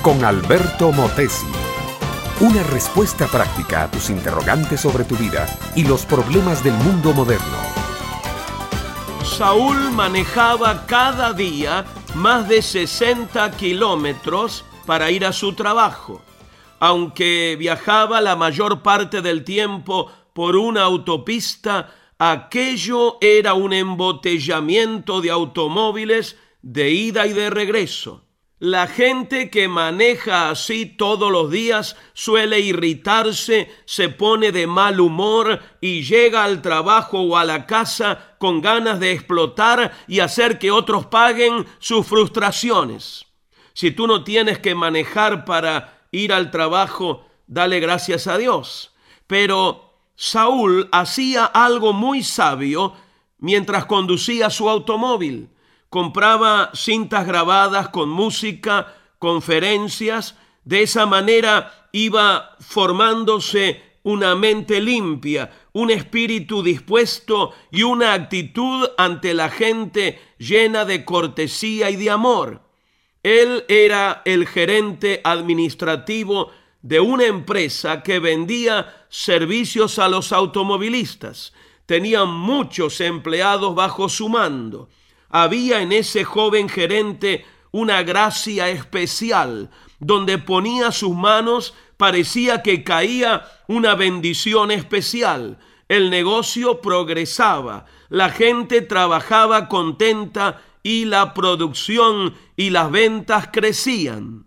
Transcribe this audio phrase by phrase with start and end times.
[0.00, 1.44] con Alberto Motesi.
[2.40, 5.46] Una respuesta práctica a tus interrogantes sobre tu vida
[5.76, 7.58] y los problemas del mundo moderno.
[9.22, 16.22] Saúl manejaba cada día más de 60 kilómetros para ir a su trabajo.
[16.80, 25.30] Aunque viajaba la mayor parte del tiempo por una autopista, aquello era un embotellamiento de
[25.30, 28.27] automóviles de ida y de regreso.
[28.60, 35.60] La gente que maneja así todos los días suele irritarse, se pone de mal humor
[35.80, 40.72] y llega al trabajo o a la casa con ganas de explotar y hacer que
[40.72, 43.26] otros paguen sus frustraciones.
[43.74, 48.92] Si tú no tienes que manejar para ir al trabajo, dale gracias a Dios.
[49.28, 52.94] Pero Saúl hacía algo muy sabio
[53.38, 55.48] mientras conducía su automóvil
[55.90, 65.90] compraba cintas grabadas con música, conferencias, de esa manera iba formándose una mente limpia, un
[65.90, 72.62] espíritu dispuesto y una actitud ante la gente llena de cortesía y de amor.
[73.22, 76.50] Él era el gerente administrativo
[76.82, 81.52] de una empresa que vendía servicios a los automovilistas.
[81.86, 84.88] Tenía muchos empleados bajo su mando.
[85.28, 93.46] Había en ese joven gerente una gracia especial, donde ponía sus manos parecía que caía
[93.66, 95.58] una bendición especial.
[95.88, 104.46] El negocio progresaba, la gente trabajaba contenta y la producción y las ventas crecían.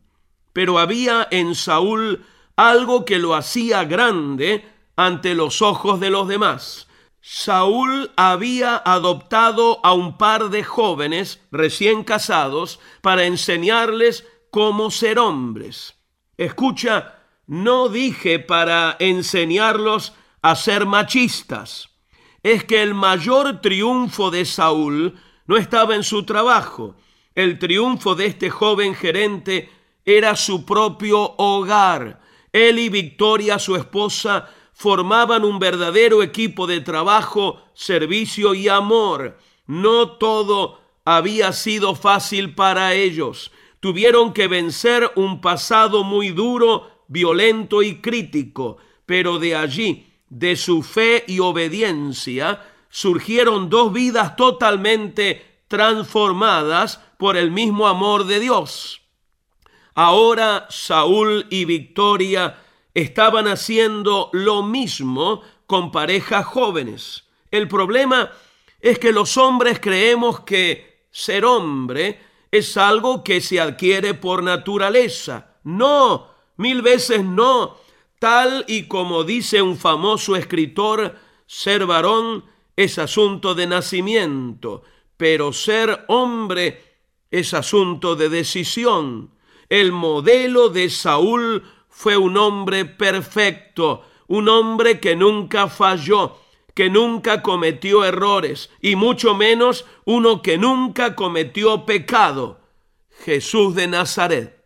[0.53, 4.65] Pero había en Saúl algo que lo hacía grande
[4.95, 6.87] ante los ojos de los demás.
[7.21, 15.95] Saúl había adoptado a un par de jóvenes recién casados para enseñarles cómo ser hombres.
[16.37, 21.89] Escucha, no dije para enseñarlos a ser machistas.
[22.41, 26.95] Es que el mayor triunfo de Saúl no estaba en su trabajo.
[27.35, 29.69] El triunfo de este joven gerente
[30.05, 32.19] era su propio hogar.
[32.51, 34.49] Él y Victoria, su esposa,
[34.81, 39.37] formaban un verdadero equipo de trabajo, servicio y amor.
[39.67, 43.51] No todo había sido fácil para ellos.
[43.79, 50.81] Tuvieron que vencer un pasado muy duro, violento y crítico, pero de allí, de su
[50.81, 59.01] fe y obediencia, surgieron dos vidas totalmente transformadas por el mismo amor de Dios.
[59.93, 62.57] Ahora Saúl y Victoria
[62.93, 67.25] estaban haciendo lo mismo con parejas jóvenes.
[67.49, 68.31] El problema
[68.79, 72.19] es que los hombres creemos que ser hombre
[72.51, 75.55] es algo que se adquiere por naturaleza.
[75.63, 77.77] No, mil veces no.
[78.19, 81.15] Tal y como dice un famoso escritor,
[81.45, 84.83] ser varón es asunto de nacimiento,
[85.17, 89.31] pero ser hombre es asunto de decisión.
[89.69, 96.37] El modelo de Saúl fue un hombre perfecto, un hombre que nunca falló,
[96.73, 102.61] que nunca cometió errores, y mucho menos uno que nunca cometió pecado,
[103.23, 104.63] Jesús de Nazaret.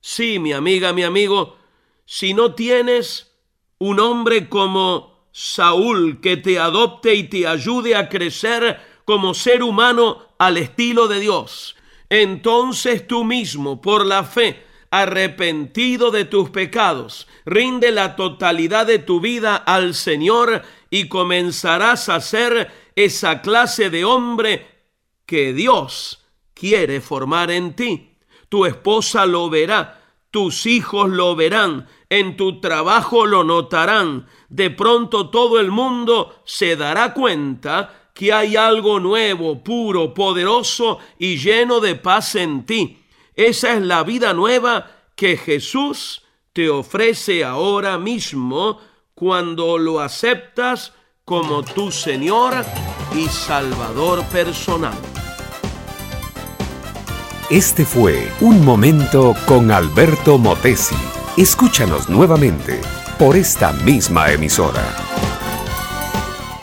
[0.00, 1.56] Sí, mi amiga, mi amigo,
[2.04, 3.32] si no tienes
[3.78, 10.34] un hombre como Saúl que te adopte y te ayude a crecer como ser humano
[10.38, 11.76] al estilo de Dios,
[12.10, 14.63] entonces tú mismo, por la fe,
[15.02, 22.20] arrepentido de tus pecados, rinde la totalidad de tu vida al Señor y comenzarás a
[22.20, 24.68] ser esa clase de hombre
[25.26, 26.24] que Dios
[26.54, 28.18] quiere formar en ti.
[28.48, 30.00] Tu esposa lo verá,
[30.30, 34.28] tus hijos lo verán, en tu trabajo lo notarán.
[34.48, 41.36] De pronto todo el mundo se dará cuenta que hay algo nuevo, puro, poderoso y
[41.36, 43.03] lleno de paz en ti.
[43.36, 46.22] Esa es la vida nueva que Jesús
[46.52, 48.78] te ofrece ahora mismo
[49.14, 50.92] cuando lo aceptas
[51.24, 52.54] como tu Señor
[53.12, 54.94] y Salvador personal.
[57.50, 60.96] Este fue Un Momento con Alberto Motesi.
[61.36, 62.80] Escúchanos nuevamente
[63.18, 64.84] por esta misma emisora.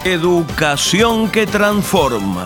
[0.06, 2.46] Educación que transforma.